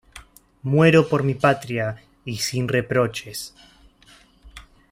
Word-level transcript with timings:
Muero 0.63 1.07
por 1.07 1.21
mi 1.23 1.35
patria 1.35 2.01
y 2.25 2.37
sin 2.37 2.67
reproches. 2.67 3.53